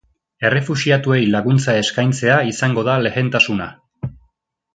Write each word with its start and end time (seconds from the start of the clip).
Errefuxiatuei 0.47 1.19
laguntza 1.35 1.75
eskaintzea 1.81 2.39
izango 2.53 2.87
da 2.89 2.97
lehentasuna. 3.09 3.71